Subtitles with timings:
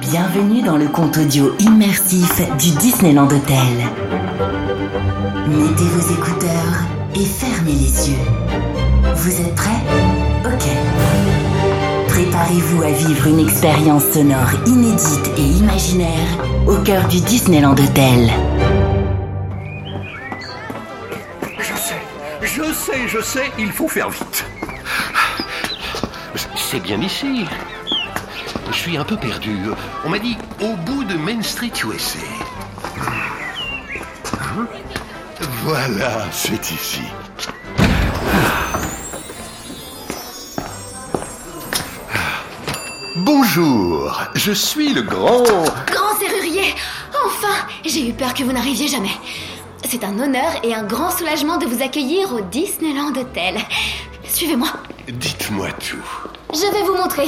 [0.00, 3.58] Bienvenue dans le conte audio immersif du Disneyland Hotel.
[5.48, 8.18] Mettez vos écouteurs et fermez les yeux.
[9.14, 9.70] Vous êtes prêts?
[10.44, 10.68] Ok.
[12.08, 18.30] Préparez-vous à vivre une expérience sonore inédite et imaginaire au cœur du Disneyland Hotel.
[23.10, 24.44] Je sais, il faut faire vite.
[26.54, 27.44] C'est bien ici.
[28.68, 29.56] Je suis un peu perdu.
[30.04, 32.18] On m'a dit au bout de Main Street USA.
[34.32, 34.66] Hein
[35.64, 37.02] Voilà, c'est ici.
[43.16, 45.42] Bonjour, je suis le grand...
[45.42, 46.74] Grand serrurier
[47.26, 49.10] Enfin J'ai eu peur que vous n'arriviez jamais.
[49.90, 53.58] C'est un honneur et un grand soulagement de vous accueillir au Disneyland Hotel.
[54.22, 54.68] Suivez-moi.
[55.08, 55.98] Dites-moi tout.
[56.54, 57.26] Je vais vous montrer.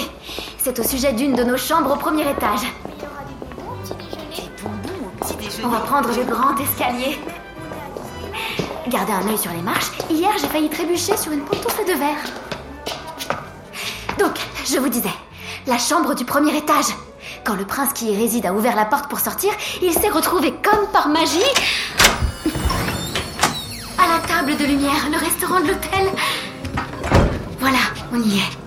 [0.59, 2.61] C'est au sujet d'une de nos chambres au premier étage.
[5.65, 7.19] On va prendre le grand escalier.
[8.87, 9.91] Gardez un œil sur les marches.
[10.09, 12.23] Hier, j'ai failli trébucher sur une pantoufle de verre.
[14.21, 15.11] Donc, je vous disais,
[15.67, 16.95] la chambre du premier étage.
[17.43, 19.51] Quand le prince qui y réside a ouvert la porte pour sortir,
[19.83, 21.41] il s'est retrouvé comme par magie
[24.47, 26.11] de lumière, le restaurant de l'hôtel.
[27.61, 27.79] Voilà,
[28.13, 28.59] on y est.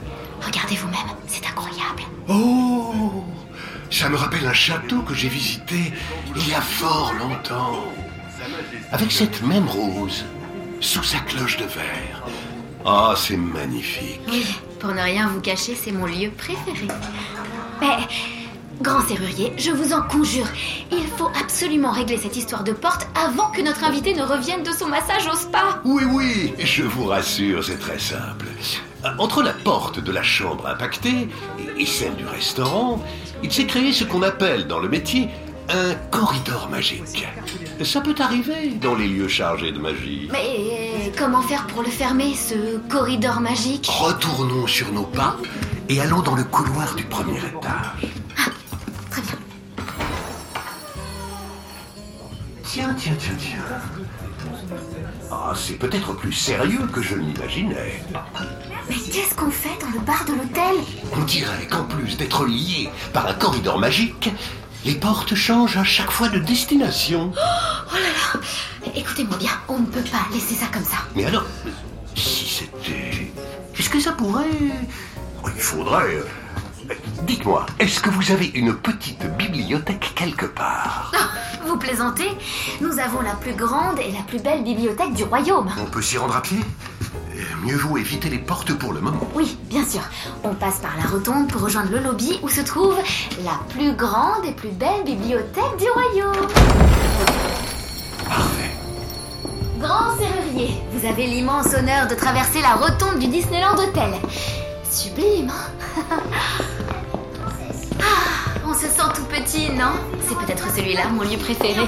[0.42, 2.04] Regardez vous-même, c'est incroyable.
[2.30, 3.26] Oh
[3.90, 5.94] Ça me rappelle un château que j'ai visité
[6.36, 7.84] il y a fort longtemps.
[8.94, 10.24] Avec cette même rose,
[10.80, 12.24] sous sa cloche de verre.
[12.86, 14.22] Ah, c'est magnifique.
[14.30, 14.46] Oui,
[14.80, 16.88] pour ne rien vous cacher, c'est mon lieu préféré.
[17.82, 17.98] Mais,
[18.82, 20.48] grand serrurier, je vous en conjure,
[20.92, 24.72] il faut absolument régler cette histoire de porte avant que notre invité ne revienne de
[24.72, 25.82] son massage au spa.
[25.86, 28.46] Oui, oui, je vous rassure, c'est très simple.
[29.20, 31.30] Entre la porte de la chambre impactée
[31.78, 33.04] et celle du restaurant,
[33.44, 35.30] il s'est créé ce qu'on appelle dans le métier
[35.70, 37.28] un corridor magique.
[37.84, 40.30] Ça peut arriver dans les lieux chargés de magie.
[40.32, 43.88] Mais euh, comment faire pour le fermer, ce corridor magique?
[43.88, 45.38] Retournons sur nos pas
[45.90, 48.12] et allons dans le couloir du premier étage.
[52.76, 53.64] Tiens, tiens, tiens, tiens.
[55.32, 58.04] Ah, c'est peut-être plus sérieux que je l'imaginais.
[58.90, 60.84] Mais qu'est-ce qu'on fait dans le bar de l'hôtel?
[61.14, 64.30] On dirait qu'en plus d'être liés par un corridor magique,
[64.84, 67.32] les portes changent à chaque fois de destination.
[67.34, 68.00] Oh là
[68.34, 68.42] là
[68.94, 70.98] Écoutez-moi bien, on ne peut pas laisser ça comme ça.
[71.16, 71.46] Mais alors,
[72.14, 73.32] si c'était...
[73.80, 74.44] Est-ce que ça pourrait...
[75.46, 76.26] Oh, Il faudrait...
[77.24, 82.30] Dites-moi, est-ce que vous avez une petite bibliothèque quelque part Ah, vous plaisantez
[82.82, 85.70] Nous avons la plus grande et la plus belle bibliothèque du royaume.
[85.82, 86.60] On peut s'y rendre à pied
[87.64, 89.28] Mieux vaut éviter les portes pour le moment.
[89.34, 90.02] Oui, bien sûr.
[90.44, 92.96] On passe par la rotonde pour rejoindre le lobby où se trouve
[93.44, 96.48] la plus grande et plus belle bibliothèque du royaume.
[98.28, 98.72] Parfait.
[99.80, 104.12] Grand serrurier, vous avez l'immense honneur de traverser la rotonde du Disneyland Hotel.
[104.90, 105.85] Sublime, hein?
[108.66, 109.94] On se sent tout petit, non
[110.28, 111.88] C'est peut-être celui-là, mon lieu préféré.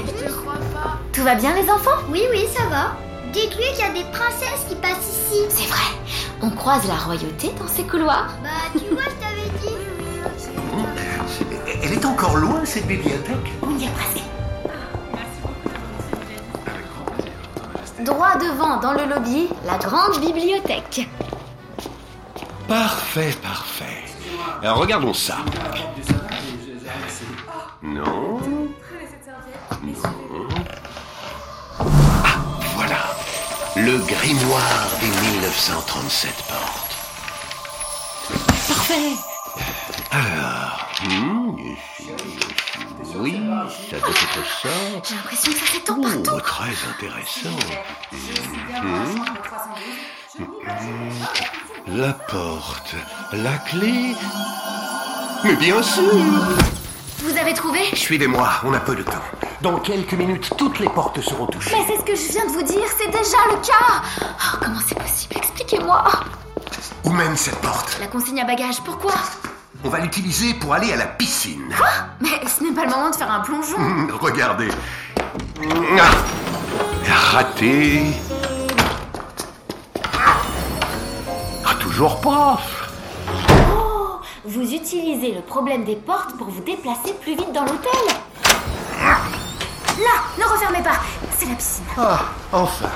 [1.13, 2.95] Tout va bien, les enfants Oui, oui, ça va.
[3.33, 5.41] Dites-lui qu'il y a des princesses qui passent ici.
[5.49, 5.97] C'est vrai,
[6.41, 8.27] on croise la royauté dans ces couloirs.
[8.43, 9.75] Bah, tu vois, je t'avais dit.
[11.83, 14.23] Elle est encore loin, cette bibliothèque On y est presque.
[18.03, 21.07] Droit devant, dans le lobby, la grande bibliothèque.
[22.67, 24.03] Parfait, parfait.
[24.61, 25.37] Alors regardons ça.
[27.81, 28.39] Non.
[29.83, 30.47] Non.
[31.79, 32.39] Ah,
[32.75, 33.15] voilà.
[33.75, 36.87] Le grimoire des 1937 portes.
[38.67, 39.15] Parfait
[40.11, 40.46] Alors,
[41.03, 42.11] ici,
[43.15, 43.39] oui,
[43.89, 44.69] ça doit être ça.
[45.03, 46.23] J'ai l'impression que ça s'étend partout.
[46.35, 47.57] Oh, très intéressant.
[48.83, 49.25] Mhm.
[51.87, 52.95] La porte,
[53.33, 54.15] la clé.
[55.43, 56.03] Mais bien sûr
[57.19, 57.79] Vous avez trouvé?
[57.93, 59.23] Suivez-moi, on a peu de temps.
[59.61, 61.71] Dans quelques minutes, toutes les portes seront touchées.
[61.75, 64.79] Mais c'est ce que je viens de vous dire, c'est déjà le cas Oh, Comment
[64.87, 65.35] c'est possible?
[65.37, 66.03] Expliquez-moi
[67.05, 67.97] Où mène cette porte?
[67.99, 69.13] La consigne à bagages, pourquoi?
[69.83, 71.69] On va l'utiliser pour aller à la piscine.
[72.19, 73.77] Mais ce n'est pas le moment de faire un plongeon
[74.19, 74.69] Regardez.
[75.99, 76.11] Ah.
[77.31, 78.03] Raté.
[81.65, 82.59] Ah, toujours pas.
[83.71, 87.91] Oh Vous utilisez le problème des portes pour vous déplacer plus vite dans l'hôtel
[88.99, 90.99] Là Ne refermez pas
[91.37, 92.19] C'est la piscine Ah,
[92.51, 92.89] enfin.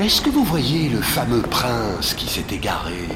[0.00, 3.06] Est-ce que vous voyez le fameux prince qui s'est égaré?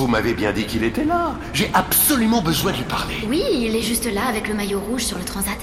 [0.00, 1.34] Vous m'avez bien dit qu'il était là.
[1.52, 3.16] J'ai absolument besoin de lui parler.
[3.28, 5.58] Oui, il est juste là avec le maillot rouge sur le transat.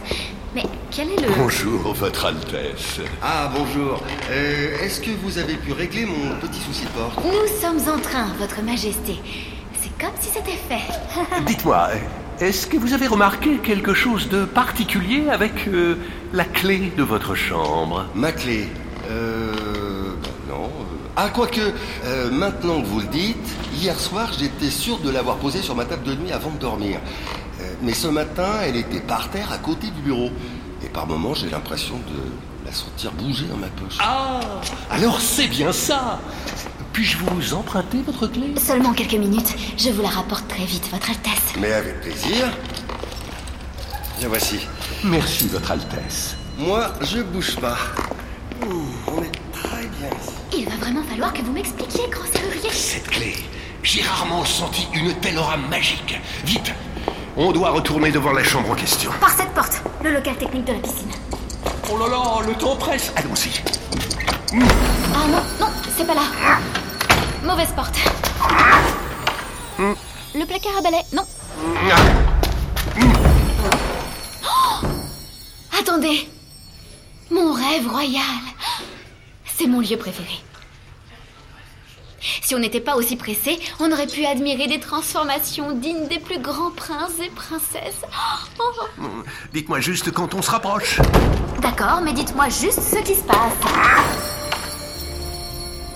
[0.54, 0.62] Mais
[0.92, 1.34] quel est le...
[1.36, 3.00] Bonjour, Votre Altesse.
[3.24, 4.00] Ah, bonjour.
[4.30, 7.20] Euh, Est-ce que vous avez pu régler mon petit souci de porte?
[7.26, 9.16] Nous sommes en train, Votre Majesté.
[9.82, 11.42] C'est comme si c'était fait.
[11.48, 11.88] Dites-moi,
[12.40, 15.96] est-ce que vous avez remarqué quelque chose de particulier avec euh,
[16.32, 18.06] la clé de votre chambre?
[18.14, 18.68] Ma clé
[19.10, 19.47] Euh...
[21.20, 21.60] Ah, quoique,
[22.06, 25.84] euh, maintenant que vous le dites, hier soir, j'étais sûr de l'avoir posée sur ma
[25.84, 27.00] table de nuit avant de dormir.
[27.60, 30.30] Euh, mais ce matin, elle était par terre à côté du bureau.
[30.86, 33.98] Et par moments, j'ai l'impression de la sentir bouger dans ma poche.
[34.00, 34.40] Ah
[34.92, 36.20] Alors c'est bien ça
[36.94, 38.54] Puis-je vous emprunter votre clé?
[38.64, 39.56] Seulement quelques minutes.
[39.76, 41.56] Je vous la rapporte très vite, Votre Altesse.
[41.60, 42.48] Mais avec plaisir.
[44.22, 44.60] La voici.
[45.04, 46.36] Merci, Votre Altesse.
[46.60, 47.76] Moi, je bouge pas.
[48.62, 50.32] On est très bien ici.
[50.58, 52.70] Il va vraiment falloir que vous m'expliquiez, grand serrurier.
[52.72, 53.36] Cette clé,
[53.84, 56.20] j'ai rarement senti une telle aura magique.
[56.44, 56.74] Vite
[57.36, 59.12] On doit retourner devant la chambre en question.
[59.20, 61.12] Par cette porte, le local technique de la piscine.
[61.92, 63.62] Oh là là, le temps presse Allons-y.
[65.14, 66.22] Ah non, non, c'est pas là.
[67.44, 67.96] Mauvaise porte.
[69.80, 71.24] Le placard à balai, non.
[74.44, 74.86] Oh
[75.80, 76.28] Attendez.
[77.68, 78.22] Mon rêve royal.
[79.46, 80.40] C'est mon lieu préféré.
[82.42, 86.40] Si on n'était pas aussi pressé, on aurait pu admirer des transformations dignes des plus
[86.40, 88.04] grands princes et princesses.
[88.60, 88.72] Oh.
[89.54, 91.00] Dites-moi juste quand on se rapproche.
[91.62, 93.54] D'accord, mais dites-moi juste ce qui se passe.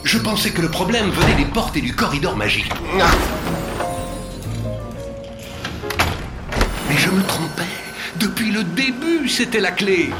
[0.03, 2.71] Je pensais que le problème venait des portes et du corridor magique.
[6.89, 7.63] Mais je me trompais.
[8.17, 10.11] Depuis le début, c'était la clé.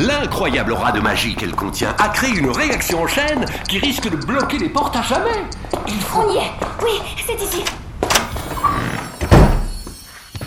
[0.00, 4.16] L'incroyable aura de magie qu'elle contient a créé une réaction en chaîne qui risque de
[4.16, 5.44] bloquer les portes à jamais.
[5.86, 6.20] Il faut...
[6.22, 6.50] On y est.
[6.82, 6.92] Oui,
[7.26, 7.62] c'est ici.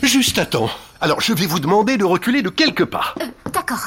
[0.02, 0.72] Juste à temps.
[1.02, 3.14] Alors, je vais vous demander de reculer de quelques pas.
[3.22, 3.84] Euh, D'accord.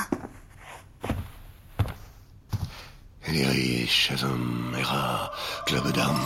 [3.27, 5.33] Elle est riche, Shazam, Hera,
[5.67, 6.21] Club d'âme.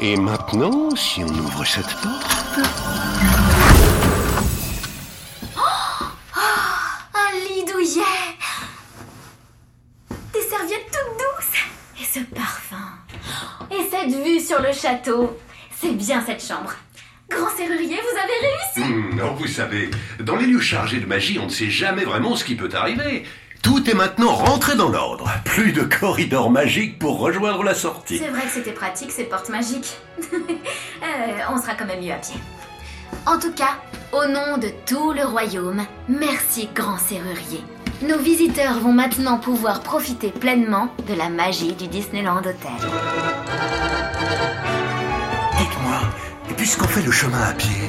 [0.00, 2.38] Et maintenant, si on ouvre cette porte...
[7.14, 8.02] Un lit douillet.
[10.32, 12.00] Des serviettes toutes douces.
[12.00, 12.76] Et ce parfum.
[13.72, 15.38] Et cette vue sur le château.
[15.80, 16.74] C'est bien cette chambre.
[17.30, 18.92] Grand serrurier, vous avez réussi.
[18.92, 22.36] Hmm, non, vous savez, dans les lieux chargés de magie, on ne sait jamais vraiment
[22.36, 23.24] ce qui peut arriver.
[23.62, 25.28] Tout est maintenant rentré dans l'ordre.
[25.44, 28.18] Plus de corridor magique pour rejoindre la sortie.
[28.18, 29.96] C'est vrai que c'était pratique ces portes magiques.
[31.00, 32.34] Euh, on sera quand même mieux à pied.
[33.24, 33.78] En tout cas,
[34.12, 37.62] au nom de tout le royaume, merci grand serrurier.
[38.02, 42.54] Nos visiteurs vont maintenant pouvoir profiter pleinement de la magie du Disneyland Hotel.
[46.68, 47.88] Puisqu'on fait le chemin à pied,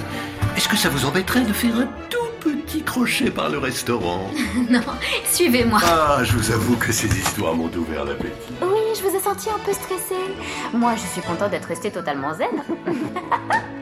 [0.55, 4.31] est-ce que ça vous embêterait de faire un tout petit crochet par le restaurant
[4.69, 4.79] non,
[5.25, 5.81] suivez-moi.
[5.83, 8.31] Ah, je vous avoue que ces histoires m'ont ouvert l'appétit.
[8.61, 10.15] Oui, je vous ai senti un peu stressé.
[10.71, 12.47] Moi, je suis contente d'être restée totalement zen.